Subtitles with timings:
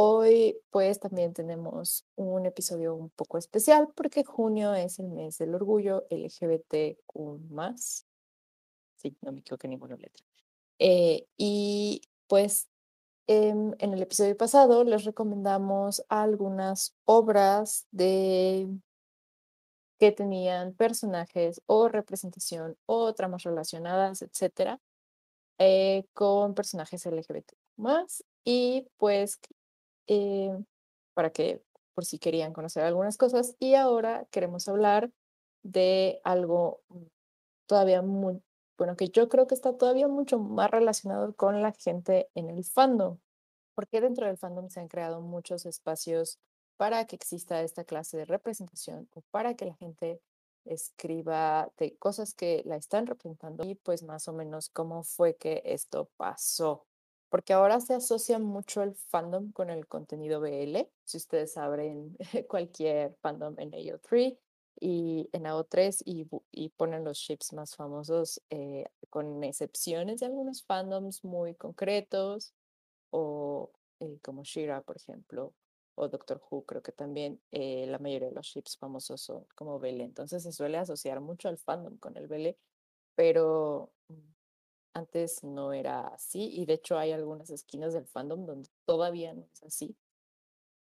[0.00, 5.56] Hoy pues también tenemos un episodio un poco especial porque junio es el mes del
[5.56, 7.02] orgullo LGBTQ+.
[8.94, 10.24] Sí, no me equivoqué ninguna letra.
[10.78, 12.68] Eh, y pues
[13.26, 18.68] em, en el episodio pasado les recomendamos algunas obras de
[19.98, 24.80] que tenían personajes o representación o tramas relacionadas, etcétera,
[25.58, 29.40] eh, con personajes LGBT más y pues
[30.08, 30.56] eh,
[31.14, 31.62] para que
[31.94, 33.56] por si querían conocer algunas cosas.
[33.58, 35.10] Y ahora queremos hablar
[35.62, 36.82] de algo
[37.66, 38.42] todavía muy,
[38.78, 42.64] bueno, que yo creo que está todavía mucho más relacionado con la gente en el
[42.64, 43.18] fandom,
[43.74, 46.38] porque dentro del fandom se han creado muchos espacios
[46.76, 50.20] para que exista esta clase de representación o para que la gente
[50.64, 55.62] escriba de cosas que la están representando y pues más o menos cómo fue que
[55.64, 56.86] esto pasó
[57.28, 60.88] porque ahora se asocia mucho el fandom con el contenido BL.
[61.04, 62.16] Si ustedes abren
[62.48, 64.38] cualquier fandom en AO3
[64.80, 71.24] y en AO3 y, ponen los ships más famosos, eh, con excepciones de algunos fandoms
[71.24, 72.54] muy concretos,
[73.10, 75.54] o eh, como Shira, por ejemplo,
[75.96, 79.78] o Doctor Who, creo que también eh, la mayoría de los ships famosos son como
[79.80, 80.00] BL.
[80.02, 82.56] Entonces se suele asociar mucho al fandom con el BL,
[83.16, 84.37] pero mm,
[84.98, 89.46] antes no era así y de hecho hay algunas esquinas del fandom donde todavía no
[89.52, 89.96] es así.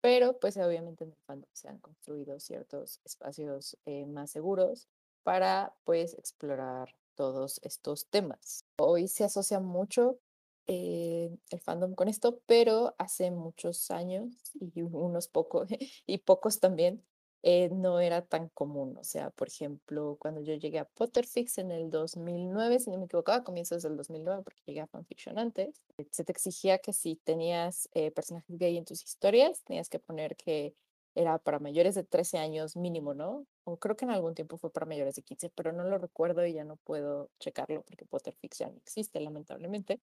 [0.00, 4.88] Pero pues obviamente en el fandom se han construido ciertos espacios eh, más seguros
[5.22, 8.64] para pues explorar todos estos temas.
[8.78, 10.18] Hoy se asocia mucho
[10.66, 15.68] eh, el fandom con esto, pero hace muchos años y unos pocos
[16.06, 17.02] y pocos también
[17.46, 18.96] eh, no era tan común.
[18.96, 23.04] O sea, por ejemplo, cuando yo llegué a Potterfix en el 2009, si no me
[23.04, 27.16] equivoco, a comienzos del 2009, porque llegué a fanfiction antes, se te exigía que si
[27.16, 30.74] tenías eh, personajes gay en tus historias, tenías que poner que
[31.14, 33.46] era para mayores de 13 años mínimo, ¿no?
[33.64, 36.46] O creo que en algún tiempo fue para mayores de 15, pero no lo recuerdo
[36.46, 40.00] y ya no puedo checarlo porque Potterfix ya no existe, lamentablemente.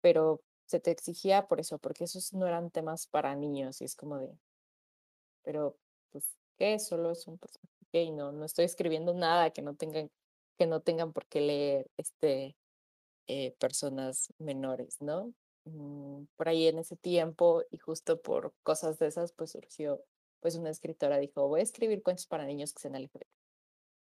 [0.00, 3.96] Pero se te exigía por eso, porque esos no eran temas para niños y es
[3.96, 4.38] como de,
[5.42, 5.76] pero
[6.10, 6.24] pues
[6.56, 10.10] que solo es un personaje gay, no, no estoy escribiendo nada que no tengan,
[10.58, 12.56] que no tengan por qué leer este,
[13.28, 15.32] eh, personas menores, ¿no?
[15.64, 20.02] Mm, por ahí en ese tiempo y justo por cosas de esas, pues surgió,
[20.40, 23.28] pues una escritora dijo, voy a escribir cuentos para niños que sean LGBT,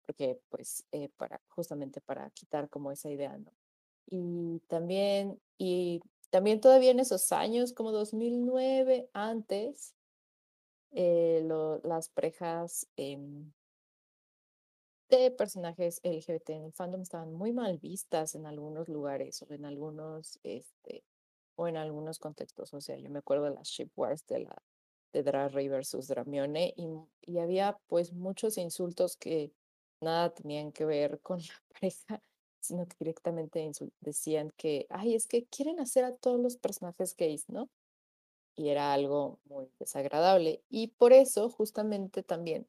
[0.06, 3.52] porque pues eh, para, justamente para quitar como esa idea, ¿no?
[4.08, 9.94] Y también, y también todavía en esos años, como 2009, antes,
[10.94, 11.48] eh,
[11.84, 13.52] las parejas em,
[15.10, 19.66] de personajes LGBT en el fandom estaban muy mal vistas en algunos lugares o en
[19.66, 21.04] algunos, este,
[21.56, 22.74] o en algunos contextos.
[22.74, 24.56] O sea, yo me acuerdo de las ship wars de la
[25.14, 26.88] de Drarry versus Dramione y,
[27.22, 29.52] y había pues muchos insultos que
[30.02, 32.22] nada tenían que ver con la pareja,
[32.60, 33.72] sino que directamente
[34.02, 37.70] decían que, ay, es que quieren hacer a todos los personajes gays, ¿no?
[38.56, 40.62] Y era algo muy desagradable.
[40.70, 42.68] Y por eso justamente también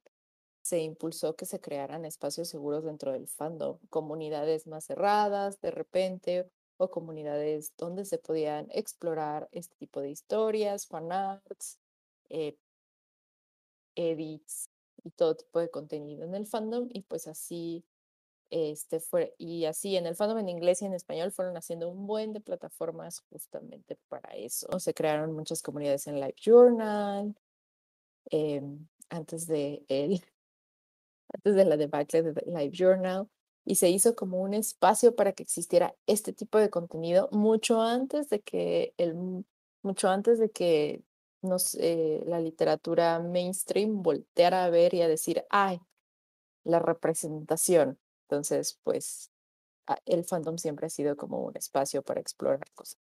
[0.63, 6.51] se impulsó que se crearan espacios seguros dentro del fandom, comunidades más cerradas de repente
[6.79, 11.79] o comunidades donde se podían explorar este tipo de historias, fanarts,
[12.31, 12.57] eh,
[13.95, 14.71] edits
[15.05, 17.85] y todo tipo de contenido en el fandom y pues así
[18.55, 22.07] este fue, y así en el fandom en inglés y en español fueron haciendo un
[22.07, 24.79] buen de plataformas justamente para eso.
[24.79, 27.35] Se crearon muchas comunidades en Live Journal,
[28.31, 30.23] em, antes de el,
[31.35, 33.29] antes de la debacle de Live Journal,
[33.65, 38.29] y se hizo como un espacio para que existiera este tipo de contenido mucho antes
[38.29, 39.45] de que el
[39.83, 41.03] mucho antes de que
[41.43, 45.81] nos, la literatura mainstream volteara a ver y a decir, ay,
[46.65, 47.99] la representación.
[48.35, 49.31] Entonces, pues
[50.07, 52.99] el fandom siempre ha sido como un espacio para explorar cosas.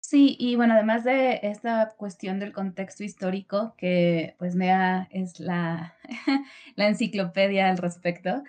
[0.00, 5.96] Sí, y bueno, además de esta cuestión del contexto histórico, que pues Nea es la,
[6.76, 8.42] la enciclopedia al respecto,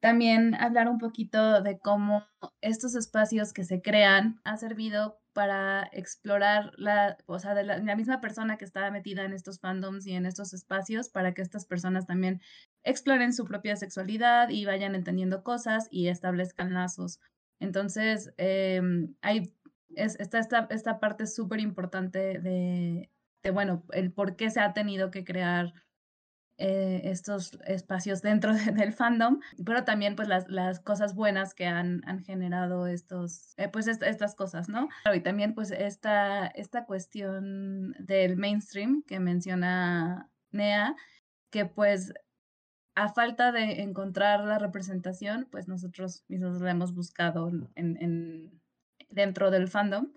[0.00, 2.24] también hablar un poquito de cómo
[2.60, 8.20] estos espacios que se crean han servido para explorar la, o sea, de la, misma
[8.20, 12.06] persona que está metida en estos fandoms y en estos espacios, para que estas personas
[12.06, 12.40] también
[12.84, 17.20] exploren su propia sexualidad y vayan entendiendo cosas y establezcan lazos.
[17.60, 18.80] Entonces, eh,
[19.22, 19.52] hay
[19.96, 23.10] es, está esta, esta parte súper importante de,
[23.42, 25.72] de, bueno, el por qué se ha tenido que crear
[26.56, 31.66] eh, estos espacios dentro de, del fandom, pero también pues las, las cosas buenas que
[31.66, 34.88] han, han generado estos, eh, pues est estas cosas, ¿no?
[35.12, 40.94] Y también pues esta, esta cuestión del mainstream que menciona Nea,
[41.50, 42.12] que pues
[42.94, 48.62] a falta de encontrar la representación, pues nosotros mismos la hemos buscado en, en,
[49.08, 50.12] dentro del fandom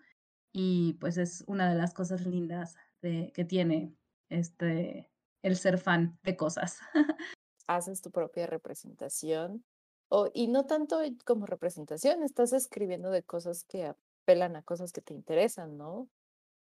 [0.54, 3.96] y pues es una de las cosas lindas de, que tiene
[4.30, 5.12] este
[5.44, 6.80] el ser fan de cosas.
[7.68, 9.64] Haces tu propia representación
[10.10, 15.02] o, y no tanto como representación, estás escribiendo de cosas que apelan a cosas que
[15.02, 16.10] te interesan, ¿no?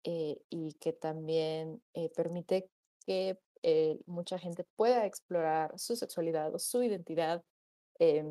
[0.04, 2.68] Eh, y que también eh, permite
[3.06, 7.42] que eh, mucha gente pueda explorar su sexualidad o su identidad
[7.98, 8.24] eh,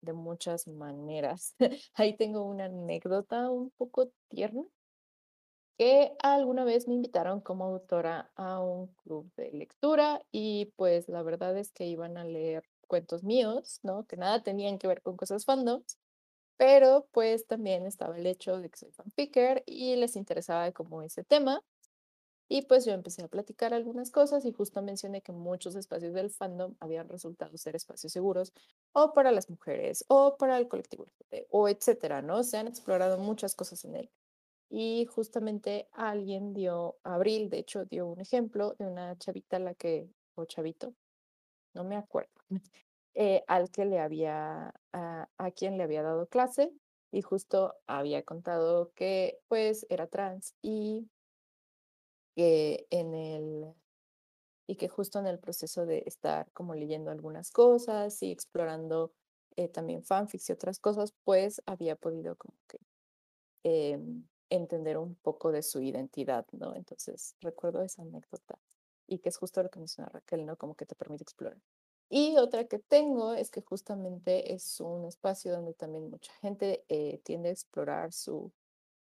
[0.00, 1.54] de muchas maneras.
[1.94, 4.64] Ahí tengo una anécdota un poco tierna
[5.78, 11.22] que alguna vez me invitaron como autora a un club de lectura y pues la
[11.22, 14.06] verdad es que iban a leer cuentos míos, ¿no?
[14.06, 15.98] Que nada tenían que ver con cosas fandoms,
[16.56, 21.24] pero pues también estaba el hecho de que soy fanpicker y les interesaba como ese
[21.24, 21.62] tema
[22.52, 26.28] y pues yo empecé a platicar algunas cosas y justo mencioné que muchos espacios del
[26.28, 28.52] fandom habían resultado ser espacios seguros
[28.92, 31.06] o para las mujeres o para el colectivo
[31.48, 32.42] o etcétera, ¿no?
[32.44, 34.10] Se han explorado muchas cosas en él.
[34.68, 39.74] Y justamente alguien dio, Abril de hecho dio un ejemplo de una chavita a la
[39.74, 40.92] que, o chavito,
[41.72, 42.32] no me acuerdo,
[43.14, 46.70] eh, al que le había, a, a quien le había dado clase
[47.10, 51.08] y justo había contado que pues era trans y
[52.34, 53.74] que en el
[54.66, 59.12] y que justo en el proceso de estar como leyendo algunas cosas y explorando
[59.56, 62.78] eh, también fanfics y otras cosas, pues había podido como que
[63.64, 63.98] eh,
[64.50, 66.74] entender un poco de su identidad, ¿no?
[66.74, 68.58] Entonces recuerdo esa anécdota
[69.06, 70.56] y que es justo lo que menciona Raquel, ¿no?
[70.56, 71.58] Como que te permite explorar.
[72.08, 77.20] Y otra que tengo es que justamente es un espacio donde también mucha gente eh,
[77.24, 78.52] tiende a explorar su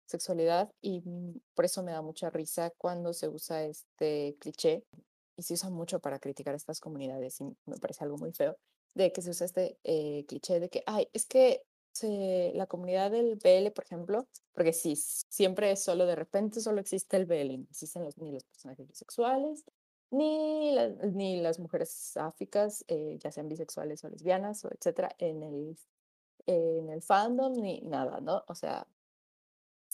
[0.05, 4.85] sexualidad y mm, por eso me da mucha risa cuando se usa este cliché
[5.37, 8.57] y se usa mucho para criticar a estas comunidades y me parece algo muy feo
[8.93, 11.63] de que se usa este eh, cliché de que, ay, es que
[12.53, 17.15] la comunidad del BL, por ejemplo, porque sí, siempre es solo de repente solo existe
[17.17, 19.63] el BL, no existen ni los personajes bisexuales,
[20.11, 20.75] ni,
[21.13, 25.77] ni las mujeres áficas, eh, ya sean bisexuales o lesbianas o etcétera, en el,
[26.45, 28.43] en el fandom, ni nada, ¿no?
[28.47, 28.85] O sea,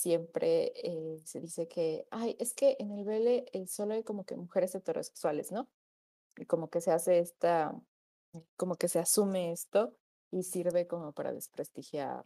[0.01, 4.25] siempre eh, se dice que, ay, es que en el BL eh, solo hay como
[4.25, 5.69] que mujeres heterosexuales, ¿no?
[6.38, 7.75] Y como que se hace esta,
[8.57, 9.95] como que se asume esto
[10.31, 12.24] y sirve como para desprestigiar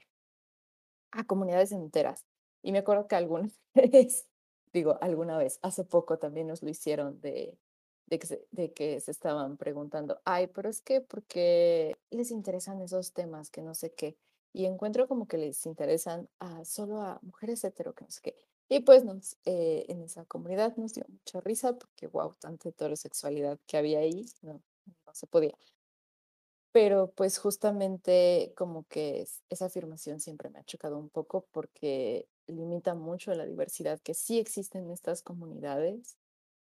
[1.12, 2.26] a comunidades enteras.
[2.62, 4.28] Y me acuerdo que alguna vez,
[4.74, 7.58] digo, alguna vez, hace poco también nos lo hicieron de,
[8.08, 12.32] de, que, se, de que se estaban preguntando, ay, pero es que, ¿por qué les
[12.32, 14.18] interesan esos temas que no sé qué?
[14.56, 18.36] Y encuentro como que les interesan a, solo a mujeres hetero, que no sé qué.
[18.70, 23.60] Y pues nos, eh, en esa comunidad nos dio mucha risa porque, wow, tanta heterosexualidad
[23.68, 24.62] que había ahí, no,
[25.06, 25.56] no se podía.
[26.72, 32.96] Pero pues justamente como que esa afirmación siempre me ha chocado un poco porque limita
[32.96, 36.18] mucho la diversidad que sí existe en estas comunidades,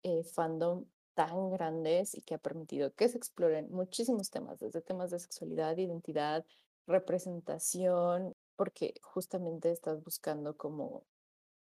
[0.03, 5.11] eh, fandom tan grandes y que ha permitido que se exploren muchísimos temas, desde temas
[5.11, 6.45] de sexualidad, identidad,
[6.87, 11.05] representación, porque justamente estás buscando como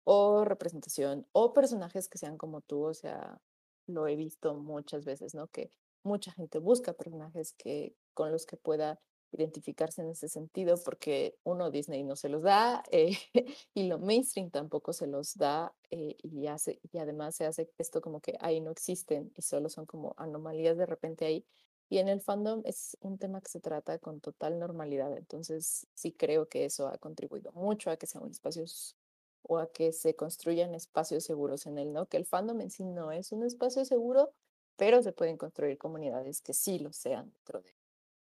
[0.05, 3.39] o representación o personajes que sean como tú, o sea,
[3.87, 5.47] lo he visto muchas veces, ¿no?
[5.47, 5.71] Que
[6.03, 8.99] mucha gente busca personajes que con los que pueda
[9.31, 13.17] identificarse en ese sentido, porque uno, Disney no se los da eh,
[13.73, 18.01] y lo mainstream tampoco se los da eh, y, hace, y además se hace esto
[18.01, 21.45] como que ahí no existen y solo son como anomalías de repente ahí.
[21.89, 26.11] Y en el fandom es un tema que se trata con total normalidad, entonces sí
[26.11, 28.95] creo que eso ha contribuido mucho a que sean espacios
[29.43, 32.07] o a que se construyan espacios seguros en él, ¿no?
[32.07, 34.31] Que el fandom en sí no es un espacio seguro,
[34.75, 37.75] pero se pueden construir comunidades que sí lo sean dentro de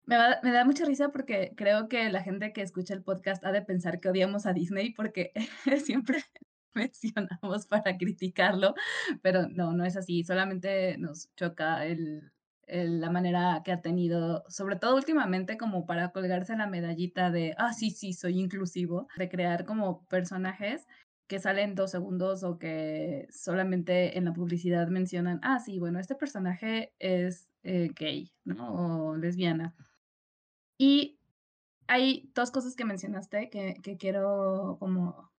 [0.10, 3.46] me, va, me, da mucha risa porque creo que la gente que escucha el podcast
[3.46, 5.32] ha de pensar que odiamos a Disney porque
[5.86, 6.24] siempre
[6.74, 8.74] mencionamos para criticarlo,
[9.22, 12.32] pero no, no es así, solamente nos choca el,
[12.72, 17.74] la manera que ha tenido, sobre todo últimamente, como para colgarse la medallita de, ah,
[17.74, 20.88] sí, sí, soy inclusivo, de crear como personajes
[21.28, 26.16] que salen dos segundos o que solamente en la publicidad mencionan, ah, sí, bueno, este
[26.16, 29.12] personaje es eh, gay, ¿no?
[29.12, 29.76] O lesbiana.
[30.78, 31.20] Y
[31.88, 35.32] hay dos cosas que mencionaste que, que quiero como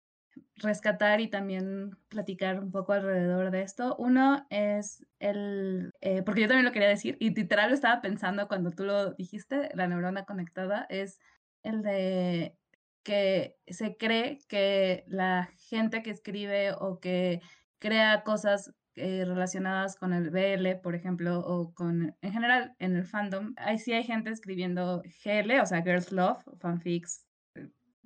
[0.56, 3.96] rescatar y también platicar un poco alrededor de esto.
[3.98, 8.48] Uno es el, eh, porque yo también lo quería decir y literal lo estaba pensando
[8.48, 11.20] cuando tú lo dijiste, la neurona conectada, es
[11.64, 12.56] el de
[13.04, 17.42] que se cree que la gente que escribe o que
[17.80, 23.06] crea cosas eh, relacionadas con el BL, por ejemplo, o con, en general, en el
[23.06, 27.26] fandom, ahí sí hay gente escribiendo GL, o sea, Girls Love, fanfics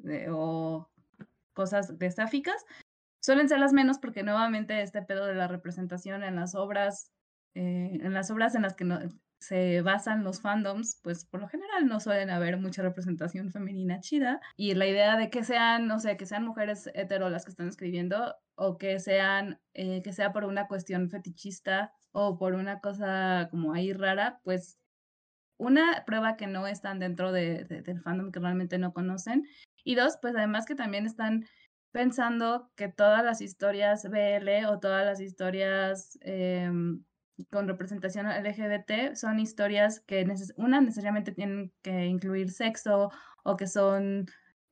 [0.06, 0.88] eh, o
[1.54, 2.66] cosas destáficas,
[3.22, 7.12] suelen ser las menos porque nuevamente este pedo de la representación en las obras,
[7.56, 9.00] eh, en las obras en las que no,
[9.44, 14.40] se basan los fandoms, pues por lo general no suelen haber mucha representación femenina chida.
[14.56, 17.68] Y la idea de que sean, no sé, que sean mujeres hetero las que están
[17.68, 23.50] escribiendo o que sean, eh, que sea por una cuestión fetichista o por una cosa
[23.52, 24.80] como ahí rara, pues
[25.58, 29.46] una prueba que no están dentro de, del fandom que realmente no conocen.
[29.84, 31.46] Y dos, pues además que también están
[31.92, 37.04] pensando que todas las historias BL o todas las historias em,
[37.52, 40.26] con representación LGBT son historias que
[40.58, 43.12] una necesariamente tienen que incluir sexo
[43.44, 44.26] o que son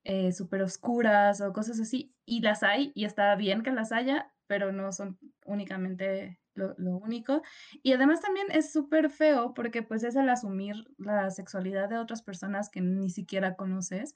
[0.04, 2.14] eh, súper oscuras o cosas así.
[2.24, 7.42] Y las hay y está bien que las haya, pero no son únicamente lo, único.
[7.82, 12.22] Y además también es súper feo porque pues es el asumir la sexualidad de otras
[12.22, 14.14] personas que ni siquiera conoces,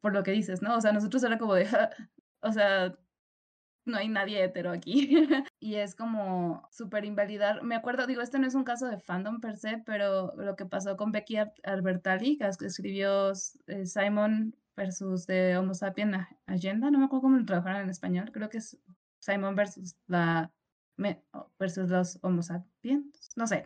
[0.00, 0.76] por lo que dices, ¿no?
[0.76, 1.66] O sea, nosotros era como de,
[2.40, 2.94] o sea,
[3.84, 5.10] no hay nadie hetero aquí.
[5.60, 7.62] y es como súper invalidar.
[7.62, 10.66] Me acuerdo, digo, este no es un caso de fandom per se, pero lo que
[10.66, 13.32] pasó con Becky Albertalli, que escribió
[13.66, 16.14] eh, Simon versus de Homo Sapien
[16.46, 18.78] Agenda, no me acuerdo cómo lo trabajaron en español, creo que es
[19.18, 20.50] Simon versus la
[21.58, 23.64] versus los Homo sapiens, no sé,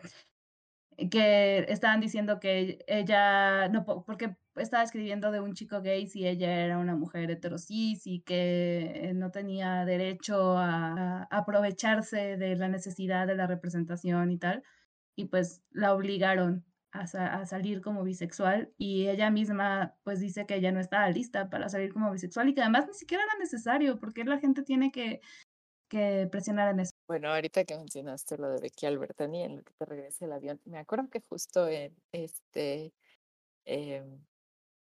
[1.11, 6.63] que estaban diciendo que ella, no, porque estaba escribiendo de un chico gay si ella
[6.63, 13.35] era una mujer heterosis y que no tenía derecho a, aprovecharse de la necesidad de
[13.35, 14.63] la representación y tal,
[15.15, 20.55] y pues la obligaron a, a, salir como bisexual y ella misma pues dice que
[20.55, 23.99] ella no estaba lista para salir como bisexual y que además ni siquiera era necesario
[23.99, 25.21] porque la gente tiene que
[25.89, 26.94] que presionaran eso.
[27.07, 30.59] Bueno, ahorita que mencionaste lo de Becky Albertani, en lo que te regrese el avión,
[30.65, 32.93] me acuerdo que justo en este
[33.65, 34.25] em,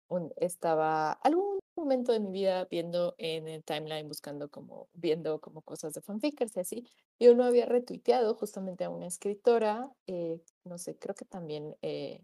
[0.09, 5.61] un, estaba algún momento de mi vida viendo en el timeline, buscando como, viendo como
[5.63, 6.87] cosas de fanfickers y así,
[7.19, 12.23] y uno había retuiteado justamente a una escritora, eh, no sé, creo que también, eh,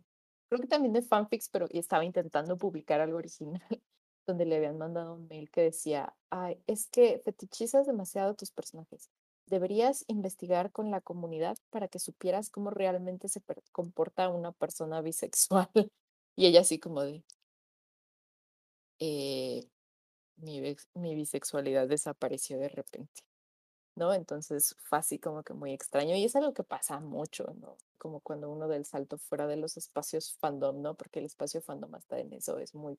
[0.49, 3.61] creo que también de fanfics, pero estaba intentando publicar algo original
[4.27, 9.09] donde le habían mandado un mail que decía, ay, es que fetichizas demasiado tus personajes.
[9.47, 15.69] Deberías investigar con la comunidad para que supieras cómo realmente se comporta una persona bisexual.
[16.39, 17.23] Y ella así como de,
[18.99, 19.67] eh,
[20.37, 20.61] mi,
[20.93, 23.23] mi bisexualidad desapareció de repente.
[23.97, 24.13] ¿no?
[24.13, 27.77] Entonces fue así como que muy extraño y es algo que pasa mucho, ¿no?
[27.97, 30.93] Como cuando uno del salto fuera de los espacios fandom, ¿no?
[30.95, 32.97] Porque el espacio fandom hasta en eso es muy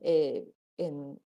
[0.00, 1.20] eh, en,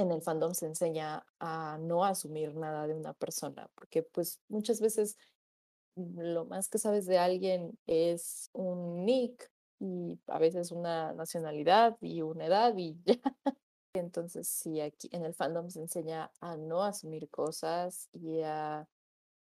[0.00, 4.80] en el fandom se enseña a no asumir nada de una persona, porque pues muchas
[4.80, 5.16] veces
[5.96, 12.22] lo más que sabes de alguien es un nick y a veces una nacionalidad y
[12.22, 13.20] una edad y ya.
[13.94, 18.88] Entonces, sí, aquí en el fandom se enseña a no asumir cosas y a,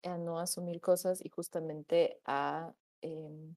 [0.03, 3.57] a no asumir cosas y justamente a em,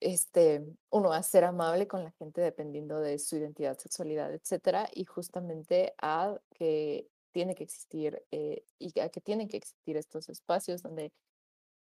[0.00, 5.04] este, uno a ser amable con la gente dependiendo de su identidad, sexualidad, etcétera, y
[5.04, 10.82] justamente a que tiene que existir eh, y a que tienen que existir estos espacios
[10.82, 11.12] donde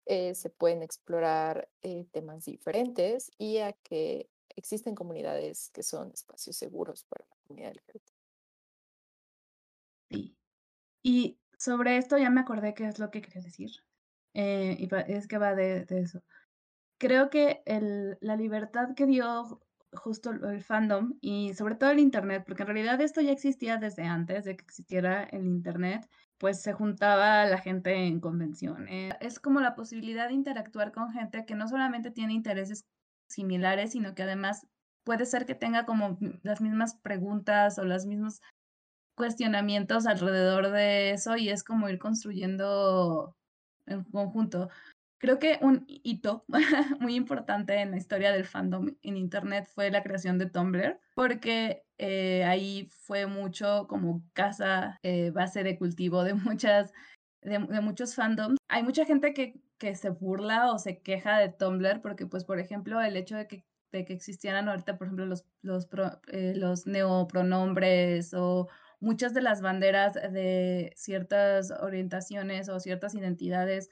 [0.06, 6.56] eh, se pueden explorar eh, temas diferentes y a que existen comunidades que son espacios
[6.58, 8.10] seguros para la comunidad LGBT.
[10.10, 10.38] Sí.
[11.04, 13.72] Y sobre esto ya me acordé qué es lo que quería decir.
[14.34, 16.24] y es que va de eso
[17.00, 19.62] creo que el, la libertad que dio
[19.94, 24.04] justo el fandom y sobre todo el Internet, porque en realidad esto ya existía desde
[24.04, 29.16] antes de que existiera el Internet, pues se juntaba la gente en convenciones.
[29.20, 32.86] Es como la posibilidad de interactuar con gente que no solamente tiene intereses
[33.28, 34.68] similares, sino que además
[35.04, 38.42] puede ser que tenga como las mismas preguntas o los mismos
[39.16, 43.36] cuestionamientos alrededor de eso y es como ir construyendo
[43.86, 44.70] en conjunto.
[45.20, 46.46] Creo que un hito
[47.00, 51.84] muy importante en la historia del fandom en Internet fue la creación de Tumblr, porque
[51.98, 56.94] eh, ahí fue mucho como casa, eh, base de cultivo de muchas,
[57.42, 58.58] de, muchos fandoms.
[58.70, 59.62] Hay mucha gente que,
[59.96, 63.64] se burla o se queja de Tumblr porque, pues, por ejemplo, el hecho de que
[63.92, 65.88] de que existieran ahorita, por ejemplo, los, los,
[66.28, 68.68] eh, los neopronombres o
[69.00, 73.90] muchas de las banderas de ciertas orientaciones o ciertas identidades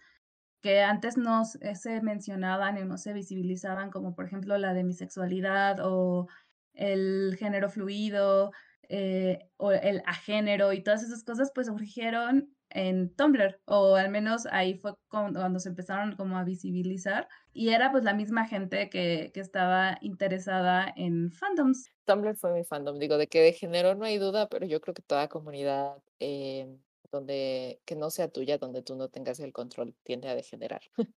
[0.62, 4.94] que antes no se mencionaban y no se visibilizaban, como por ejemplo la de mi
[4.94, 6.28] sexualidad o
[6.74, 8.52] el género fluido
[8.90, 14.46] eh, o el agénero y todas esas cosas, pues surgieron en Tumblr, o al menos
[14.48, 19.32] ahí fue cuando, se empezaron como a visibilizar, y era pues la misma gente que,
[19.34, 21.90] que estaba interesada en fandoms.
[22.06, 25.02] Tumblr fue mi fandom, digo, de que género no hay duda, pero yo creo que
[25.02, 26.78] toda comunidad eh,
[27.12, 30.82] donde que no sea tuya, donde tú no tengas el control, tiende a degenerar.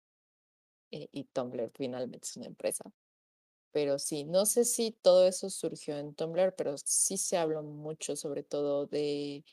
[0.91, 2.91] Eh, y Tumblr finalmente es una empresa.
[3.71, 8.15] Pero sí, no sé si todo eso surgió en Tumblr, pero sí se habló mucho
[8.15, 9.43] sobre todo de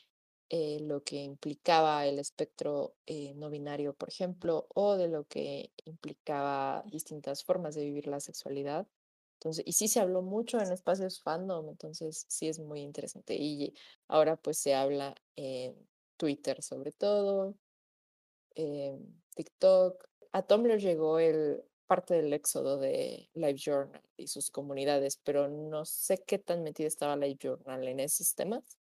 [0.49, 5.71] eh, lo que implicaba el espectro eh, no binario, por ejemplo, o de lo que
[5.85, 8.87] implicaba distintas formas de vivir la sexualidad.
[9.35, 13.35] Entonces, y sí se habló mucho en espacios fandom, entonces sí es muy interesante.
[13.35, 13.73] Y
[14.07, 15.75] ahora pues se habla en
[16.17, 17.55] Twitter sobre todo,
[19.35, 20.09] TikTok.
[20.33, 26.17] A Tumblr llegó el parte del éxodo de LiveJournal y sus comunidades, pero no sé
[26.25, 28.77] qué tan metida estaba LiveJournal en esos temas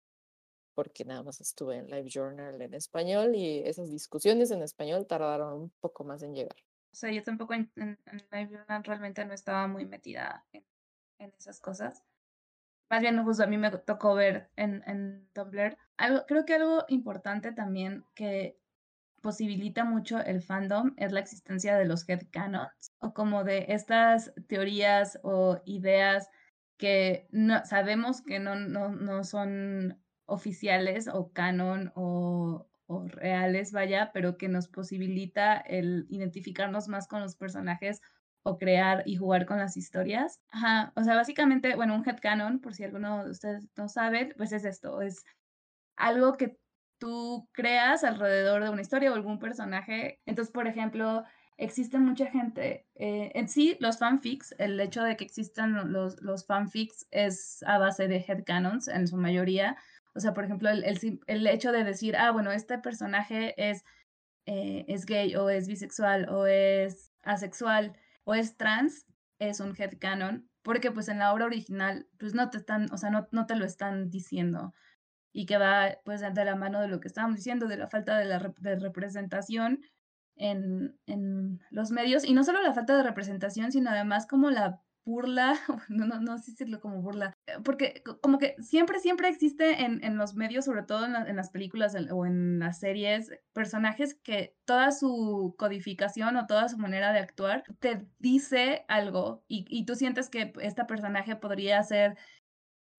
[0.76, 5.54] porque nada más estuve en Live Journal en español y esas discusiones en español tardaron
[5.54, 6.58] un poco más en llegar.
[6.92, 10.64] O sea, yo tampoco en, Live Journal realmente no estaba muy metida en,
[11.40, 12.04] esas cosas.
[12.90, 15.78] Más bien, justo a mí me tocó ver en, en Tumblr.
[15.98, 18.60] Algo, creo que algo importante también que
[19.22, 25.20] posibilita mucho el fandom es la existencia de los headcanons o como de estas teorías
[25.24, 26.30] o ideas
[26.78, 32.68] que no, sabemos que no, no, no son oficiales o canon o,
[33.08, 38.00] reales, vaya, pero que nos posibilita el identificarnos más con los personajes
[38.48, 40.40] o crear y jugar con las historias.
[40.52, 44.52] Ajá, o sea, básicamente, bueno, un headcanon, por si alguno de ustedes no sabe, pues
[44.52, 45.26] es esto, es
[45.96, 46.56] algo que
[47.00, 50.22] tú creas alrededor de una historia o algún personaje.
[50.28, 51.24] Entonces, por ejemplo,
[51.58, 56.46] existe mucha gente, eh, en sí, los fanfics, el hecho de que existan los, los
[56.46, 59.76] fanfics es a base de headcanons en su mayoría,
[60.14, 63.84] o sea, por ejemplo, el, hecho de decir, ah, bueno, este personaje es,
[64.46, 69.06] eh, es gay o es bisexual o es asexual o es trans,
[69.40, 73.10] es un headcanon, porque pues en la obra original, pues no te están, o sea,
[73.10, 74.74] no, no te lo están diciendo.
[75.32, 78.18] Y que va pues de la mano de lo que estábamos diciendo, de la falta
[78.18, 79.82] de, la de representación
[80.36, 84.82] en, en, los medios, y no solo la falta de representación, sino además como la
[85.06, 85.54] burla,
[85.90, 90.04] no, no, no sé decirlo como burla, eh, porque como que siempre, siempre existe en,
[90.04, 94.56] en los medios, sobre todo en, en, las películas o en las series, personajes que
[94.66, 99.96] toda su codificación o toda su manera de actuar te dice algo y, y tú
[99.96, 102.18] sientes que este personaje podría ser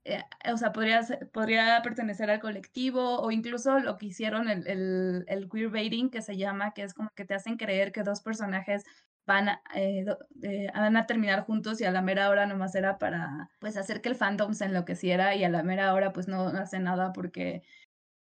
[0.09, 1.01] eh, o sea, podría,
[1.33, 6.37] podría pertenecer al colectivo o incluso lo que hicieron el, el, el queerbaiting que se
[6.37, 8.85] llama, que es como que te hacen creer que dos personajes
[9.27, 10.07] van a, eh,
[10.43, 14.01] eh, van a terminar juntos y a la mera hora nomás era para pues hacer
[14.01, 17.63] que el fandom se enloqueciera y a la mera hora pues no hace nada porque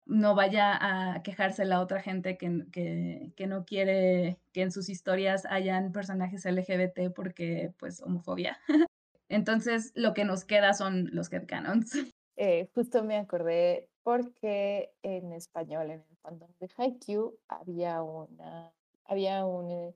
[0.04, 4.88] no vaya a quejarse la otra gente que, que, que, no quiere que en sus
[4.88, 8.58] historias hayan personajes LGBT porque pues homofobia.
[9.28, 11.92] Entonces lo que nos queda son los headcanons.
[12.42, 18.72] Eh, justo me acordé porque en español, en el fandom de Haikyuu, había una,
[19.04, 19.94] había un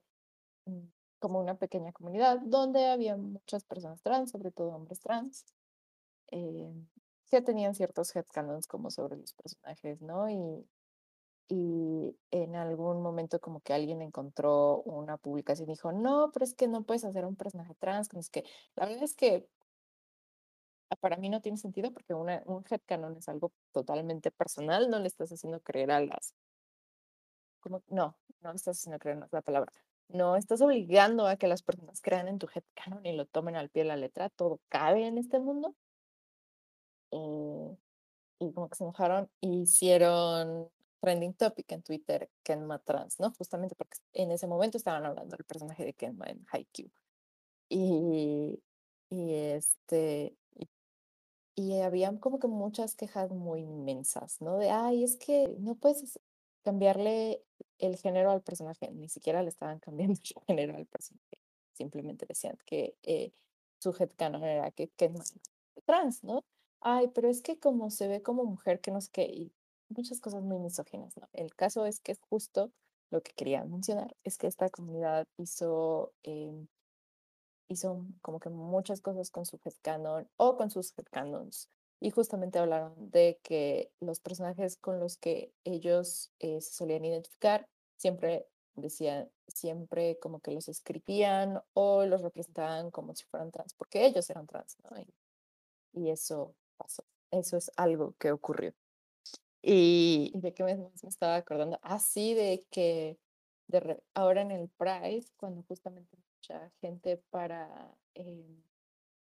[1.24, 5.46] como una pequeña comunidad donde había muchas personas trans, sobre todo hombres trans,
[6.30, 6.70] eh,
[7.30, 10.28] que tenían ciertos headcanons como sobre los personajes, ¿no?
[10.28, 10.68] Y,
[11.48, 16.52] y en algún momento como que alguien encontró una publicación y dijo, no, pero es
[16.52, 18.44] que no puedes hacer un personaje trans, es que
[18.76, 19.48] la verdad es que
[21.00, 25.06] para mí no tiene sentido porque una, un headcanon es algo totalmente personal, no le
[25.08, 26.34] estás haciendo creer a las...
[27.60, 29.72] Como, no, no le estás haciendo creer, no es la palabra.
[30.08, 33.70] No estás obligando a que las personas crean en tu headcanon y lo tomen al
[33.70, 34.30] pie de la letra.
[34.30, 35.74] Todo cabe en este mundo.
[37.10, 37.76] Eh,
[38.40, 40.68] y como que se enojaron y hicieron
[41.00, 43.32] trending topic en Twitter Kenma Trans, ¿no?
[43.38, 46.90] Justamente porque en ese momento estaban hablando del personaje de Kenma en Haikyuu.
[47.68, 48.62] Y,
[49.10, 50.68] y este y,
[51.54, 54.58] y habían como que muchas quejas muy inmensas, ¿no?
[54.58, 56.18] De, ay, es que no puedes
[56.62, 57.42] cambiarle
[57.78, 61.38] el género al personaje, ni siquiera le estaban cambiando el género al personaje,
[61.72, 63.32] simplemente decían que eh,
[63.78, 65.34] su headcanon era que, que es
[65.84, 66.44] trans, ¿no?
[66.80, 69.50] Ay, pero es que como se ve como mujer, que no sé qué,
[69.88, 71.28] muchas cosas muy misóginas, ¿no?
[71.32, 72.72] El caso es que justo
[73.10, 76.66] lo que quería mencionar es que esta comunidad hizo, em,
[77.68, 81.68] hizo como que muchas cosas con su headcanon o con sus headcanons
[82.00, 87.68] y justamente hablaron de que los personajes con los que ellos eh, se solían identificar
[87.96, 94.04] siempre decían, siempre como que los escribían o los representaban como si fueran trans, porque
[94.04, 95.00] ellos eran trans, ¿no?
[95.00, 95.14] Y,
[95.92, 98.74] y eso pasó, eso es algo que ocurrió.
[99.62, 103.18] Y, de qué me, me, estaba acordando, así ah, de que
[103.68, 108.62] de ahora en el Pride, cuando justamente mucha gente para eh,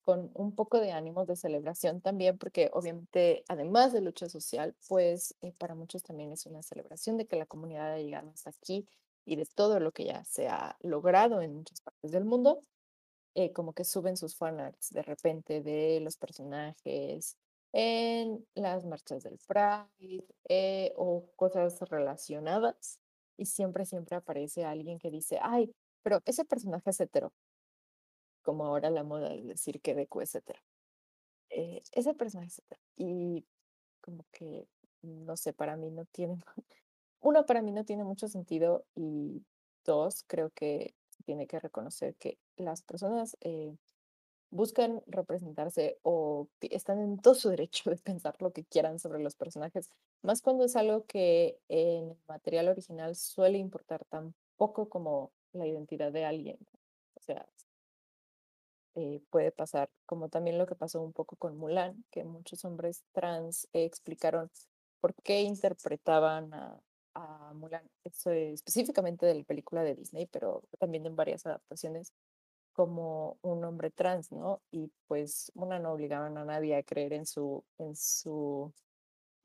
[0.08, 5.34] con un poco de ánimos de celebración también, porque obviamente además de lucha social, pues
[5.42, 8.88] eh, para muchos también es una celebración de que la comunidad ha llegado hasta aquí
[9.26, 12.64] y de todo lo que ya se ha logrado en muchas partes del mundo,
[13.34, 17.36] eh, como que suben sus fanarts de repente de los personajes
[17.74, 22.98] en las marchas del Pride eh, o cosas relacionadas
[23.36, 25.70] y siempre, siempre aparece alguien que dice, ay,
[26.02, 27.34] pero ese personaje es hetero,
[28.42, 30.60] como ahora la moda de decir que es hetero.
[31.50, 32.80] Eh, ese personaje hetero.
[32.96, 33.44] Y
[34.00, 34.66] como que,
[35.02, 36.38] no sé, para mí no tiene,
[37.20, 39.44] uno, para mí no tiene mucho sentido y
[39.84, 43.76] dos, creo que tiene que reconocer que las personas eh,
[44.50, 49.34] buscan representarse o están en todo su derecho de pensar lo que quieran sobre los
[49.34, 49.90] personajes,
[50.22, 55.66] más cuando es algo que en el material original suele importar tan poco como la
[55.66, 56.58] identidad de alguien.
[57.14, 57.46] O sea,
[58.94, 63.04] eh, puede pasar, como también lo que pasó un poco con Mulan, que muchos hombres
[63.12, 64.50] trans explicaron
[65.00, 66.80] por qué interpretaban a,
[67.54, 72.12] Mulan, eso específicamente de la película de Disney, pero también en varias adaptaciones,
[72.72, 74.60] como un hombre trans, ¿no?
[74.70, 78.72] Y pues una no obligaban a nadie a creer en su, en su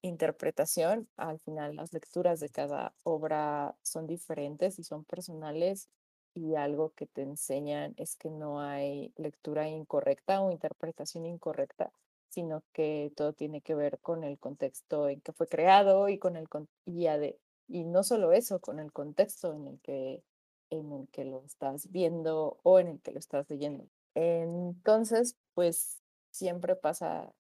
[0.04, 1.10] interpretación.
[1.18, 5.90] Al final las lecturas de cada obra son diferentes y son personales
[6.34, 11.92] y algo que te enseñan es que no hay lectura incorrecta o interpretación incorrecta,
[12.30, 16.36] sino que todo tiene que ver con el contexto en que fue creado y con
[16.36, 16.48] el
[16.86, 20.24] y, de, y no solo eso, con el contexto en el que
[20.70, 23.86] en el que lo estás viendo o en el que lo estás leyendo.
[24.16, 27.32] Entonces, pues siempre pasa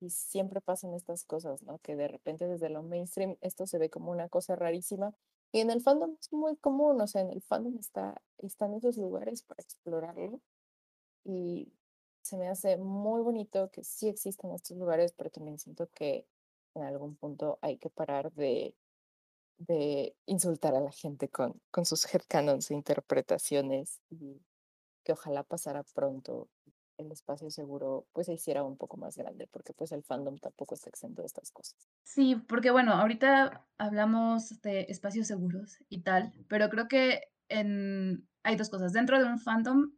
[0.00, 1.78] y siempre pasan estas cosas, ¿no?
[1.78, 5.14] Que de repente desde lo mainstream esto se ve como una cosa rarísima
[5.54, 8.96] y en el fandom es muy común, o sea, en el fandom está, están esos
[8.96, 10.40] lugares para explorarlo.
[11.22, 11.72] Y
[12.22, 16.26] se me hace muy bonito que sí existen estos lugares, pero también siento que
[16.74, 18.74] en algún punto hay que parar de,
[19.58, 24.42] de insultar a la gente con, con sus headcanons e interpretaciones y
[25.04, 26.48] que ojalá pasara pronto
[26.98, 30.74] el espacio seguro pues se hiciera un poco más grande, porque pues el fandom tampoco
[30.74, 31.76] está exento de estas cosas.
[32.02, 38.26] Sí, porque bueno, ahorita hablamos de espacios seguros y tal, pero creo que en...
[38.42, 38.92] hay dos cosas.
[38.92, 39.92] Dentro de un fandom,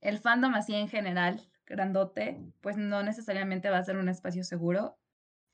[0.00, 4.96] el fandom así en general, grandote, pues no necesariamente va a ser un espacio seguro.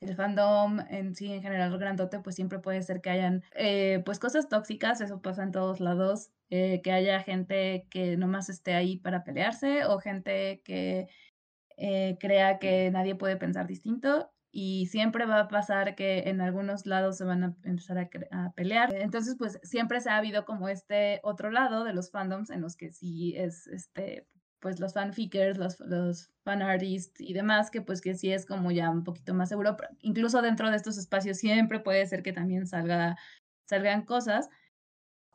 [0.00, 4.18] El fandom en sí, en general, grandote, pues siempre puede ser que hayan eh, pues
[4.18, 6.30] cosas tóxicas, eso pasa en todos lados.
[6.54, 11.08] Eh, que haya gente que nomás esté ahí para pelearse o gente que
[11.78, 16.84] eh, crea que nadie puede pensar distinto y siempre va a pasar que en algunos
[16.84, 18.94] lados se van a empezar a, pelear.
[18.94, 22.76] Entonces, pues siempre se ha habido como este otro lado de los fandoms en los
[22.76, 24.28] que sí es este
[24.60, 28.70] pues los fanfickers, los, los fan artists y demás, que pues que sí es como
[28.72, 29.74] ya un poquito más seguro.
[30.02, 33.16] incluso dentro de estos espacios siempre puede ser que también salga,
[33.64, 34.50] salgan cosas.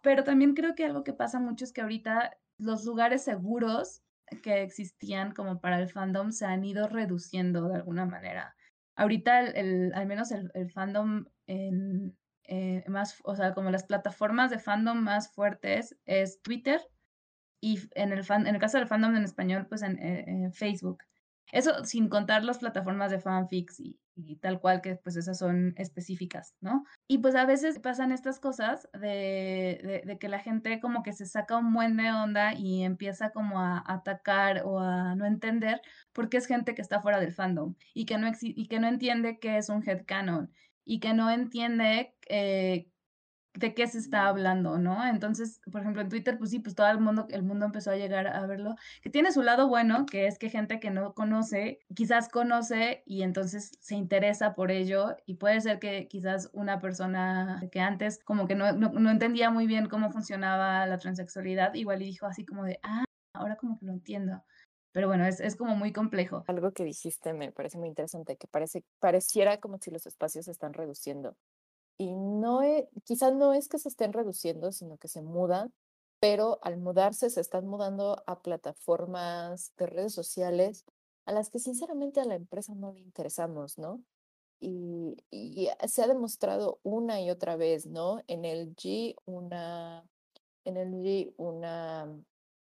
[0.08, 4.04] Pero también creo que algo que pasa mucho es que ahorita los lugares seguros
[4.42, 8.56] que existían como para el fandom se han ido reduciendo de alguna manera.
[8.96, 14.60] Ahorita, el, al menos el, fandom en, eh, más, o sea, como las plataformas de
[14.60, 16.80] fandom más fuertes es Twitter
[17.60, 21.04] y en el, fan, en el caso del fandom en español, pues en eh, Facebook.
[21.52, 25.74] Eso sin contar las plataformas de fanfics y, y, tal cual, que pues esas son
[25.78, 26.84] específicas, ¿no?
[27.08, 31.26] Y pues a veces pasan estas cosas de, de, que la gente como que se
[31.26, 35.82] saca un buen de onda y empieza como a atacar o a no entender
[36.14, 39.40] porque es gente que está fuera del fandom y que no, y que no entiende
[39.40, 40.52] qué es un headcanon
[40.84, 42.88] y que no entiende eh,
[43.54, 45.06] de qué se está hablando, ¿no?
[45.06, 47.96] Entonces, por ejemplo, en Twitter, pues sí, pues todo el mundo, el mundo empezó a
[47.96, 51.80] llegar a verlo, que tiene su lado bueno, que es que gente que no conoce,
[51.96, 57.62] quizás conoce y entonces se interesa por ello y puede ser que quizás una persona
[57.72, 62.06] que antes como que no, no, entendía muy bien cómo funcionaba la transexualidad, igual y
[62.06, 64.44] dijo así como de, ah, ahora como que lo entiendo.
[64.92, 66.44] Pero bueno, es, es, como muy complejo.
[66.48, 70.52] Algo que dijiste me parece muy interesante, que parece, pareciera como si los espacios se
[70.52, 71.36] están reduciendo
[71.98, 72.62] y no
[73.04, 75.74] quizás no es que se estén reduciendo, sino que se mudan,
[76.20, 80.86] pero al mudarse se están mudando a plataformas de redes sociales
[81.26, 84.02] a las que sinceramente a la empresa no le interesamos, ¿no?
[84.60, 88.22] Y, y se ha demostrado una y otra vez, ¿no?
[88.28, 90.08] En el G una,
[90.64, 92.08] en el G una,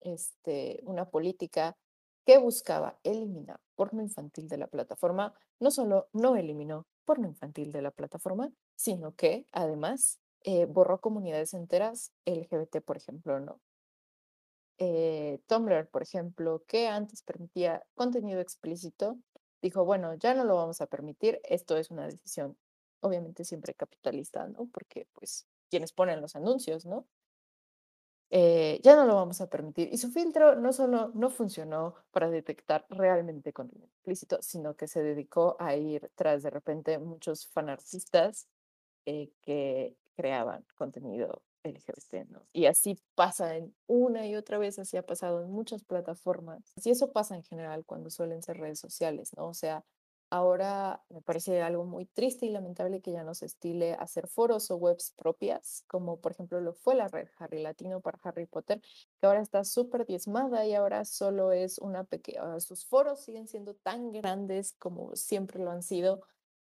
[0.01, 1.77] este, una política
[2.25, 7.81] que buscaba eliminar porno infantil de la plataforma, no solo no eliminó porno infantil de
[7.81, 13.59] la plataforma, sino que además eh, borró comunidades enteras LGBT, por ejemplo, ¿no?
[14.77, 19.17] Eh, Tumblr, por ejemplo, que antes permitía contenido explícito,
[19.61, 22.57] dijo, bueno, ya no lo vamos a permitir, esto es una decisión
[23.01, 24.69] obviamente siempre capitalista, ¿no?
[24.71, 27.05] Porque pues quienes ponen los anuncios, ¿no?
[28.29, 29.89] Eh, ya no lo vamos a permitir.
[29.91, 35.03] Y su filtro no solo no funcionó para detectar realmente contenido explícito, sino que se
[35.03, 38.47] dedicó a ir tras de repente muchos fanartistas
[39.05, 42.45] eh, que creaban contenido LGBT, ¿no?
[42.53, 46.73] Y así pasa en una y otra vez, así ha pasado en muchas plataformas.
[46.83, 49.47] Y eso pasa en general cuando suelen ser redes sociales, ¿no?
[49.47, 49.83] O sea,
[50.31, 54.69] Ahora me parece algo muy triste y lamentable que ya no se estile hacer foros
[54.69, 58.79] o webs propias, como por ejemplo lo fue la red Harry Latino para Harry Potter,
[59.19, 63.73] que ahora está súper diezmada y ahora solo es una pequeña, sus foros siguen siendo
[63.73, 66.21] tan grandes como siempre lo han sido,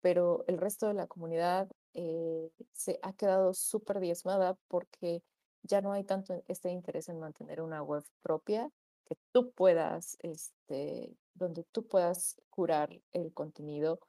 [0.01, 5.23] pero el resto de la comunidad eh, se ha quedado súper diezmada porque
[5.63, 8.71] ya no hay tanto este interés en mantener una web propia
[9.05, 13.99] que tú puedas, este, donde tú puedas curar el contenido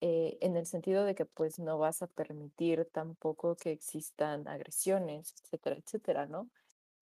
[0.00, 5.34] eh, en el sentido de que pues no vas a permitir tampoco que existan agresiones,
[5.44, 6.50] etcétera, etcétera, ¿no?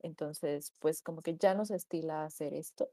[0.01, 2.89] Entonces, pues como que ya no se estila hacer esto.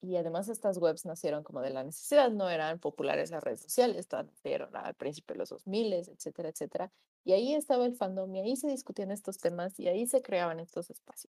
[0.00, 4.06] Y además estas webs nacieron como de la necesidad, no eran populares las redes sociales,
[4.12, 6.92] nacieron al principio de los 2000, etcétera, etcétera.
[7.24, 10.60] Y ahí estaba el fandom y ahí se discutían estos temas y ahí se creaban
[10.60, 11.32] estos espacios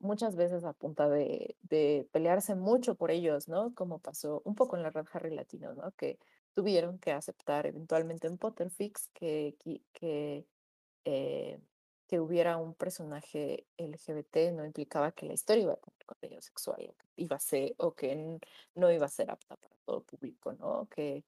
[0.00, 3.74] muchas veces a punta de, de, pelearse mucho por ellos, ¿no?
[3.74, 5.92] Como pasó un poco en la red Harry Latino, ¿no?
[5.92, 6.18] Que
[6.54, 9.56] tuvieron que aceptar eventualmente en Potterfix que,
[9.92, 10.46] que,
[11.04, 11.60] eh,
[12.08, 16.94] que hubiera un personaje LGBT no implicaba que la historia iba a tener contenido sexual,
[17.16, 18.40] iba a ser, o que
[18.74, 20.88] no iba a ser apta para todo público, ¿no?
[20.88, 21.22] Que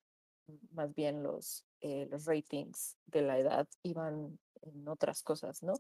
[0.73, 5.75] más bien los, eh, los ratings de la edad iban en otras cosas, ¿no?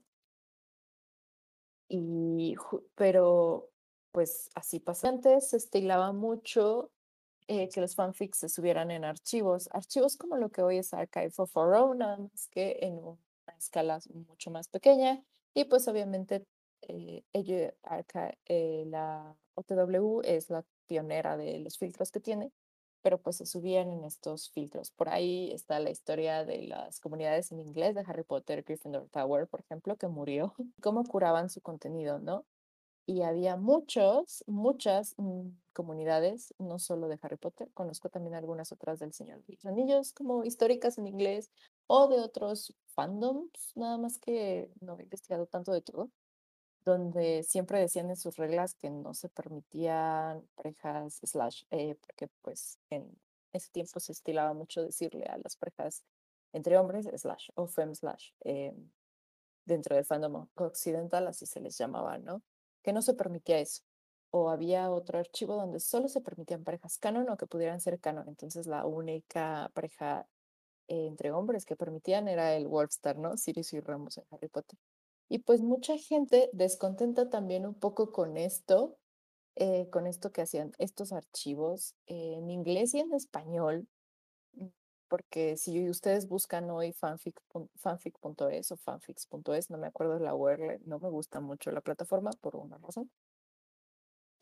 [1.88, 2.54] Y,
[2.94, 3.70] pero
[4.12, 5.08] pues así pasó.
[5.08, 6.90] Antes se estilaba mucho
[7.48, 11.32] eh, que los fanfics se subieran en archivos, archivos como lo que hoy es Archive
[11.38, 15.22] of Our Own, nada más que en una escala mucho más pequeña.
[15.54, 16.44] Y pues obviamente
[16.82, 22.52] eh, eh, la OTW es la pionera de los filtros que tiene
[23.02, 24.90] pero pues se subían en estos filtros.
[24.90, 29.46] Por ahí está la historia de las comunidades en inglés de Harry Potter, Gryffindor Tower,
[29.48, 32.44] por ejemplo, que murió, cómo curaban su contenido, ¿no?
[33.06, 39.00] Y había muchos, muchas mm, comunidades, no solo de Harry Potter, conozco también algunas otras
[39.00, 41.50] del Señor de los Anillos, como históricas en inglés,
[41.92, 46.08] o de otros fandoms, nada más que no he investigado tanto de todo,
[46.84, 52.78] donde siempre decían en sus reglas que no se permitían parejas slash, eh, porque pues
[52.90, 53.10] en
[53.52, 56.04] ese tiempo se estilaba mucho decirle a las parejas
[56.52, 58.72] entre hombres slash o fem slash eh,
[59.64, 62.40] dentro del fandom occidental, así se les llamaba, ¿no?
[62.84, 63.82] Que no se permitía eso.
[64.30, 68.28] O había otro archivo donde solo se permitían parejas canon o que pudieran ser canon.
[68.28, 70.28] Entonces la única pareja
[70.90, 73.36] entre hombres que permitían era el Wolfstar, ¿no?
[73.36, 74.78] Sirius y Ramos en Harry Potter.
[75.28, 78.98] Y pues mucha gente descontenta también un poco con esto,
[79.56, 83.86] eh, con esto que hacían estos archivos en inglés y en español,
[84.54, 84.66] mm,
[85.08, 91.10] porque si ustedes buscan hoy fanfic.es o fanfics.es, no me acuerdo la URL, no me
[91.10, 93.10] gusta mucho la plataforma por una razón.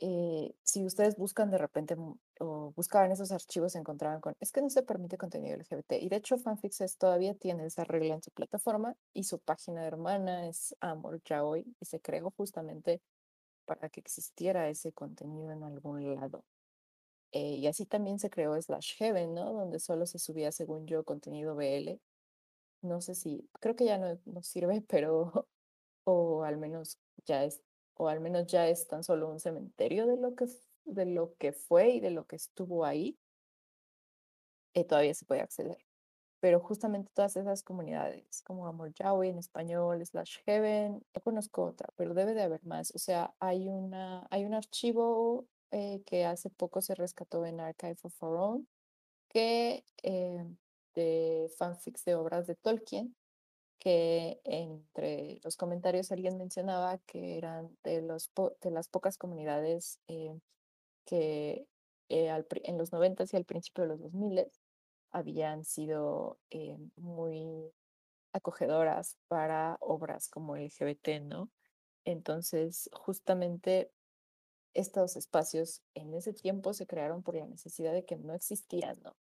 [0.00, 1.96] Eh, si ustedes buscan de repente
[2.38, 5.94] o buscaban esos archivos, se encontraban con, es que no se permite contenido LGBT.
[6.00, 10.48] Y de hecho, Fanfixes todavía tiene esa regla en su plataforma y su página hermana
[10.48, 13.00] es Amor Yaoi y se creó justamente
[13.66, 16.44] para que existiera ese contenido en algún lado.
[17.32, 19.52] Eh, y así también se creó Slash Heaven, ¿no?
[19.52, 22.00] Donde solo se subía, según yo, contenido BL.
[22.82, 25.48] no sé si, creo que ya no, no sirve, pero,
[26.04, 27.62] o al menos ya es,
[27.98, 30.46] o al menos ya es tan solo un cementerio de lo que,
[30.84, 33.18] de lo que fue y de lo que estuvo ahí,
[34.74, 35.84] eh, todavía se puede acceder.
[36.40, 41.88] Pero justamente todas esas comunidades, como Amor Yahweh en español, Slash Heaven, no conozco otra,
[41.96, 42.94] pero debe de haber más.
[42.94, 47.96] O sea, hay, una, hay un archivo eh, que hace poco se rescató en Archive
[48.02, 48.68] of Our Own,
[49.28, 50.44] que eh,
[50.94, 53.16] de fanfics de obras de Tolkien,
[53.78, 60.38] que entre los comentarios alguien mencionaba que eran de, los de las pocas comunidades eh,
[61.04, 61.66] que
[62.08, 64.50] en los 90 y al principio de los 2000
[65.10, 67.72] habían sido eh, muy
[68.32, 71.50] acogedoras para obras como LGBT, ¿no?
[72.04, 73.90] Entonces, justamente
[74.74, 79.16] estos espacios en ese tiempo se crearon por la necesidad de que no existían, ¿no?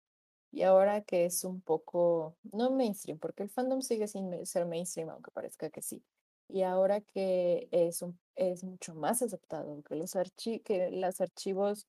[0.50, 5.10] Y ahora que es un poco, no mainstream, porque el fandom sigue sin ser mainstream,
[5.10, 6.02] aunque parezca que sí.
[6.48, 11.86] Y ahora que es, un, es mucho más aceptado, que los, archi que los archivos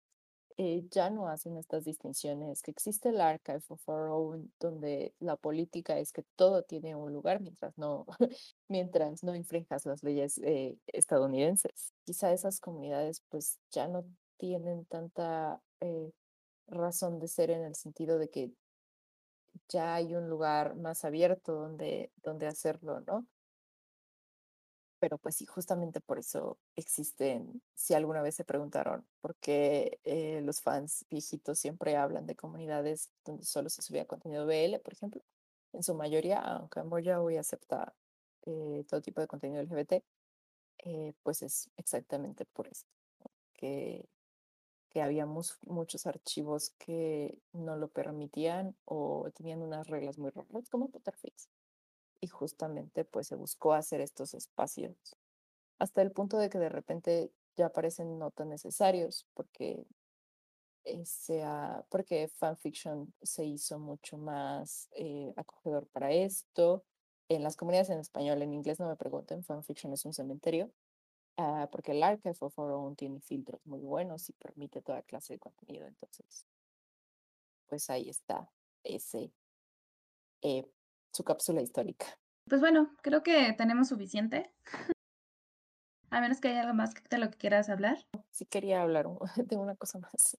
[0.61, 5.37] eh, ya no hacen estas distinciones, que existe el Archive of Our Own, donde la
[5.37, 8.05] política es que todo tiene un lugar mientras no,
[8.67, 11.93] mientras no infrinjas las leyes eh, estadounidenses.
[12.03, 14.03] Quizá esas comunidades pues ya no
[14.37, 16.11] tienen tanta eh,
[16.69, 18.51] razón de ser en el sentido de que
[19.67, 23.27] ya hay un lugar más abierto donde, donde hacerlo, ¿no?
[24.99, 30.41] pero pues sí, justamente por eso existen, si alguna vez se preguntaron por qué eh,
[30.43, 35.21] los fans viejitos siempre hablan de comunidades donde solo se subía contenido BL, por ejemplo,
[35.73, 37.93] en su mayoría, aunque ya hoy acepta
[38.45, 40.03] eh, todo tipo de contenido LGBT,
[40.79, 42.85] eh, pues es exactamente por eso,
[43.53, 44.07] que,
[44.89, 50.89] que había muchos archivos que no lo permitían o tenían unas reglas muy raras, como
[50.89, 51.49] Potterfix
[52.21, 54.95] y justamente pues se buscó hacer estos espacios
[55.77, 59.85] hasta el punto de que de repente ya parecen no tan necesarios porque
[61.05, 66.83] sea, porque fanfiction se hizo mucho más eh, acogedor para esto.
[67.29, 70.71] En las comunidades en español, en inglés no me pregunten, fanfiction es un cementerio,
[71.39, 75.33] ah, porque el Archive of Our Own tiene filtros muy buenos y permite toda clase
[75.33, 75.87] de contenido.
[75.87, 76.45] Entonces,
[77.67, 78.51] pues ahí está
[78.83, 79.31] ese
[80.41, 80.65] eh,
[81.11, 82.05] su cápsula histórica.
[82.47, 84.53] Pues bueno, creo que tenemos suficiente.
[86.11, 87.97] A menos que haya algo más de lo que quieras hablar.
[88.31, 90.37] Sí quería hablar de una cosa más.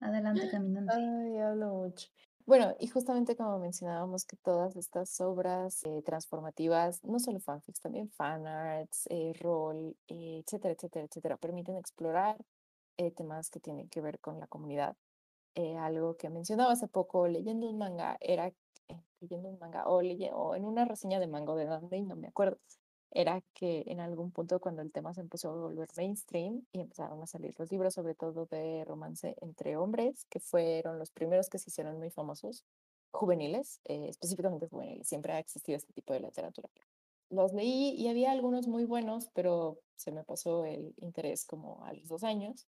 [0.00, 0.94] Adelante, caminante.
[0.94, 2.08] Ay, hablo mucho.
[2.46, 8.10] Bueno, y justamente como mencionábamos que todas estas obras eh, transformativas, no solo fanfics, también
[8.10, 12.36] fanarts, eh, rol, eh, etcétera, etcétera, etcétera, permiten explorar
[12.98, 14.96] eh, temas que tienen que ver con la comunidad.
[15.78, 18.52] algo que mencionaba hace poco leyendo un manga era
[19.20, 22.58] leyendo un manga o, o en una reseña de Mango de y no me acuerdo,
[23.10, 27.22] era que en algún punto cuando el tema se empezó a volver mainstream y empezaron
[27.22, 31.58] a salir los libros, sobre todo de romance entre hombres, que fueron los primeros que
[31.58, 32.64] se hicieron muy famosos,
[33.10, 36.68] juveniles, eh, específicamente juveniles, siempre ha existido este tipo de literatura.
[37.30, 41.92] Los leí y había algunos muy buenos, pero se me pasó el interés como a
[41.92, 42.66] los dos años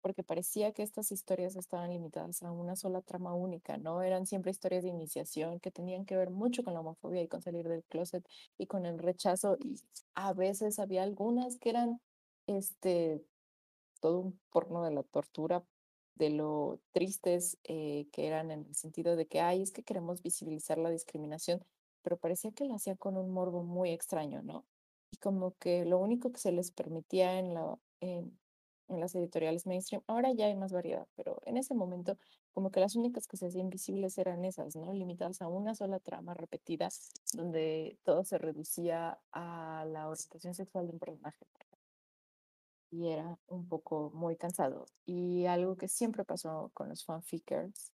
[0.00, 4.02] porque parecía que estas historias estaban limitadas a una sola trama única, ¿no?
[4.02, 7.42] Eran siempre historias de iniciación que tenían que ver mucho con la homofobia y con
[7.42, 8.26] salir del closet
[8.58, 9.76] y con el rechazo y
[10.14, 12.00] a veces había algunas que eran
[12.46, 13.24] este
[14.00, 15.64] todo un porno de la tortura
[16.18, 20.22] de lo tristes eh, que eran en el sentido de que, ay, es que queremos
[20.22, 21.64] visibilizar la discriminación,
[22.02, 24.66] pero parecía que lo hacía con un morbo muy extraño, ¿no?
[25.12, 28.38] Y como que lo único que se les permitía en la, en,
[28.88, 30.02] en las editoriales mainstream.
[30.06, 32.16] Ahora ya hay más variedad, pero en ese momento
[32.52, 34.92] como que las únicas que se hacían visibles eran esas, ¿no?
[34.92, 36.88] Limitadas a una sola trama repetida,
[37.32, 41.46] donde todo se reducía a la orientación sexual de un personaje.
[42.90, 44.86] Y era un poco muy cansado.
[45.04, 47.92] Y algo que siempre pasó con los fanfickers,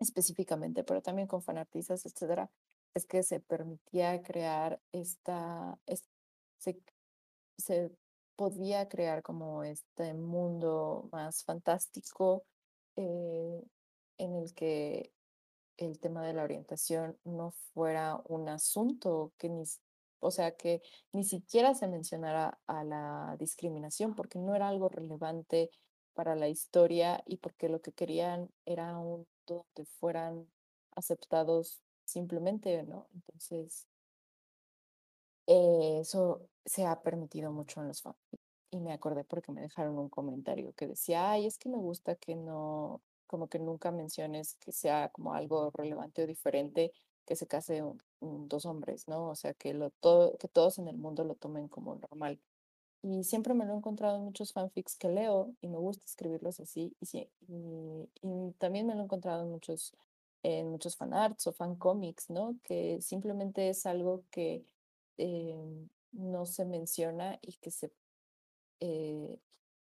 [0.00, 2.50] específicamente, pero también con fanartistas, etcétera,
[2.94, 5.78] es que se permitía crear esta,
[6.58, 6.80] se,
[7.58, 7.90] se
[8.36, 12.44] podía crear como este mundo más fantástico
[12.96, 13.62] eh,
[14.18, 15.12] en el que
[15.76, 19.64] el tema de la orientación no fuera un asunto que ni,
[20.20, 25.70] o sea, que ni siquiera se mencionara a la discriminación porque no era algo relevante
[26.14, 30.48] para la historia y porque lo que querían era un donde fueran
[30.94, 33.06] aceptados simplemente, ¿no?
[33.14, 33.86] Entonces,
[35.46, 38.42] eh, eso se ha permitido mucho en los fanfics.
[38.70, 42.16] Y me acordé porque me dejaron un comentario que decía, ay, es que me gusta
[42.16, 46.92] que no, como que nunca menciones que sea como algo relevante o diferente
[47.26, 47.82] que se case
[48.20, 49.30] dos hombres, ¿no?
[49.30, 52.40] O sea, que, lo, todo, que todos en el mundo lo tomen como normal.
[53.02, 56.60] Y siempre me lo he encontrado en muchos fanfics que leo y me gusta escribirlos
[56.60, 56.96] así.
[57.00, 59.92] Y, sí, y, también me lo he encontrado en muchos,
[60.42, 62.56] en muchos fanarts o fancomics, ¿no?
[62.62, 64.64] Que simplemente es algo que
[65.18, 67.92] eh, no se menciona y que se
[68.80, 69.38] eh,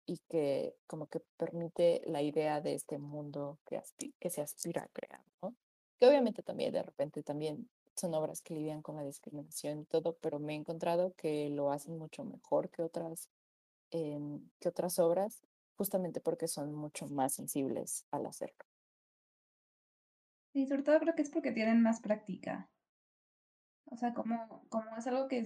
[0.07, 3.81] y que como que permite la idea de este mundo que,
[4.29, 5.23] se aspira a crear.
[5.99, 10.17] Que obviamente también de repente también son obras que lidian con la discriminación y todo,
[10.21, 13.29] pero me he encontrado que lo hacen mucho mejor que otras,
[13.93, 15.43] em, que otras obras,
[15.77, 18.65] justamente porque son mucho más sensibles al hacerlo.
[20.53, 22.69] Sí, sobre todo creo que es porque tienen más práctica.
[23.91, 25.45] O sea, como, como es algo que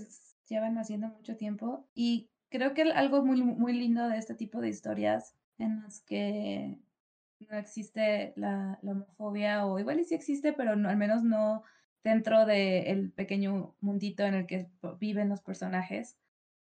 [0.49, 1.87] llevan haciendo mucho tiempo.
[1.95, 6.79] Y creo que algo muy, muy lindo de este tipo de historias en las que
[7.51, 11.63] no existe la, la homofobia, o igual y sí existe, pero no, al menos no
[12.03, 14.69] dentro del pequeño mundito en el que
[14.99, 16.19] viven los personajes,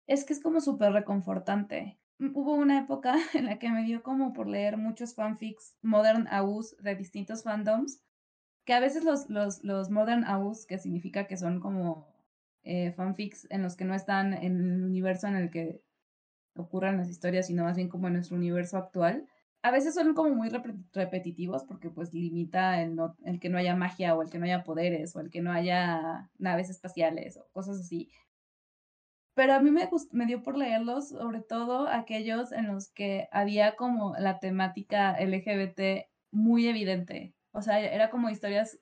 [0.07, 1.99] es que es como súper reconfortante.
[2.19, 6.29] Mm, hubo una época en la que me dio como por leer muchos fanfics modern
[6.29, 8.03] AUs de distintos fandoms,
[8.65, 12.07] que a veces los, los, los modern AUs, que significa que son como
[12.63, 15.83] eh, fanfics en los que no están en el universo en el que
[16.55, 19.27] ocurran las historias, sino más bien como en nuestro universo actual,
[19.63, 20.49] a veces son como muy
[20.93, 24.45] repetitivos porque pues limita el, no, el que no haya magia o el que no
[24.45, 28.11] haya poderes o el que no haya naves espaciales o cosas así.
[29.35, 33.77] Pero a mí me, me dio por leerlos, sobre todo aquellos en los que había
[33.77, 37.35] como la temática LGBT muy evidente.
[37.53, 38.79] O sea, era como historias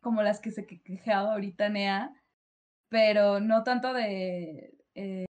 [0.00, 2.12] como las que se quejaba ahorita Nea,
[2.88, 5.26] pero no tanto de, eh,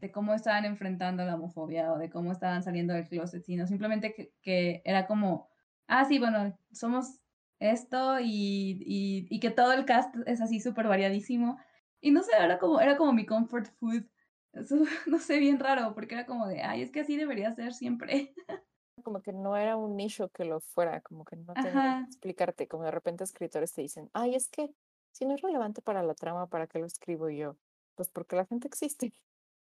[0.00, 4.32] de cómo estaban enfrentando la homofobia o de cómo estaban saliendo del closet, sino simplemente
[4.42, 5.48] que, era como,
[5.86, 7.20] ah, sí, bueno, somos
[7.58, 11.58] esto y, y, que todo el cast es así súper variadísimo.
[12.00, 14.04] Y no sé, era como, era como mi comfort food.
[14.52, 14.76] Eso,
[15.06, 18.34] no sé, bien raro, porque era como de, ay, es que así debería ser siempre.
[19.02, 22.68] Como que no era un nicho que lo fuera, como que no tenía que explicarte,
[22.68, 24.70] como de repente escritores te dicen, ay, es que
[25.12, 27.56] si no es relevante para la trama, ¿para qué lo escribo yo?
[27.94, 29.12] Pues porque la gente existe.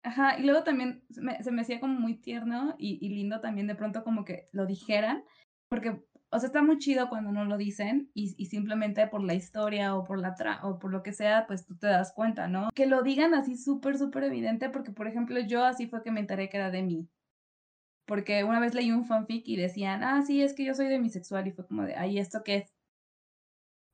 [0.02, 4.04] Ajá, y luego también se me, hacía como muy tierno y, lindo también de pronto
[4.04, 5.24] como que lo dijeran,
[5.68, 9.96] porque, o sea, está muy chido cuando no lo dicen y, simplemente por la historia
[9.96, 12.70] o por la tra o por lo que sea, pues tú te das cuenta, ¿no?
[12.74, 16.20] Que lo digan así súper, súper evidente, porque, por ejemplo, yo así fue que me
[16.20, 17.08] enteré que era de mí.
[18.08, 21.46] Porque una vez leí un fanfic y decían, ah, sí, es que yo soy demisexual
[21.46, 22.74] y fue como de, ay, ¿esto qué es?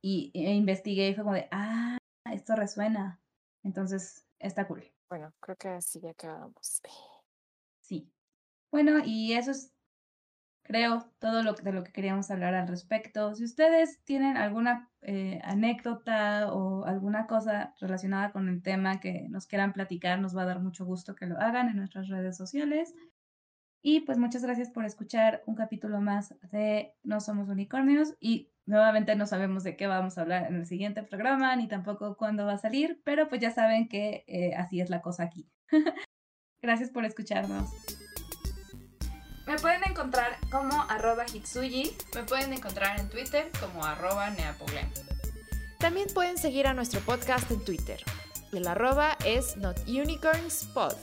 [0.01, 1.97] Y e investigué y fue como de, ah,
[2.31, 3.19] esto resuena.
[3.63, 4.89] Entonces, está cool.
[5.09, 6.81] Bueno, creo que así ya acabamos.
[7.81, 8.09] Sí.
[8.71, 9.73] Bueno, y eso es,
[10.63, 13.35] creo, todo lo de lo que queríamos hablar al respecto.
[13.35, 19.45] Si ustedes tienen alguna eh, anécdota o alguna cosa relacionada con el tema que nos
[19.45, 22.95] quieran platicar, nos va a dar mucho gusto que lo hagan en nuestras redes sociales.
[23.87, 29.15] Y pues muchas gracias por escuchar un capítulo más de No Somos Unicornios y nuevamente
[29.15, 32.53] no sabemos de qué vamos a hablar en el siguiente programa ni tampoco cuándo va
[32.53, 35.47] a salir, pero pues ya saben que eh, así es la cosa aquí.
[36.63, 37.69] gracias por escucharnos.
[39.45, 41.91] Me pueden encontrar como arroba hitsuyi.
[42.15, 44.81] Me pueden encontrar en Twitter como arroba neapogle.
[45.77, 47.99] También pueden seguir a nuestro podcast en Twitter.
[48.51, 50.95] El arroba es notunicornspod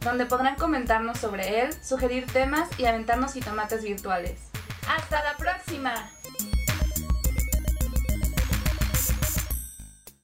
[0.00, 4.40] donde podrán comentarnos sobre él, sugerir temas y aventarnos y tomates virtuales.
[4.88, 6.10] ¡Hasta la próxima!